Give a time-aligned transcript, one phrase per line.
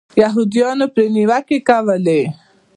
[0.21, 2.21] یهودیانو پرې نیوکې کولې.